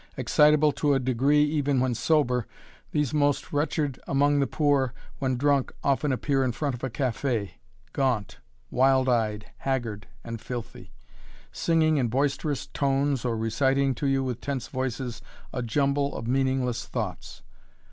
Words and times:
Excitable 0.17 0.71
to 0.71 0.95
a 0.95 0.99
degree 0.99 1.43
even 1.43 1.79
when 1.79 1.93
sober, 1.93 2.47
these 2.91 3.13
most 3.13 3.53
wretched 3.53 3.99
among 4.07 4.39
the 4.39 4.47
poor 4.47 4.95
when 5.19 5.37
drunk 5.37 5.71
often 5.83 6.11
appear 6.11 6.43
in 6.43 6.51
front 6.53 6.73
of 6.73 6.83
a 6.83 6.89
café 6.89 7.51
gaunt, 7.93 8.39
wild 8.71 9.07
eyed, 9.07 9.51
haggard, 9.57 10.07
and 10.23 10.41
filthy 10.41 10.91
singing 11.51 11.97
in 11.97 12.07
boisterous 12.07 12.65
tones 12.65 13.23
or 13.23 13.37
reciting 13.37 13.93
to 13.93 14.07
you 14.07 14.23
with 14.23 14.41
tense 14.41 14.69
voices 14.69 15.21
a 15.53 15.61
jumble 15.61 16.15
of 16.15 16.25
meaningless 16.25 16.87
thoughts. 16.87 17.43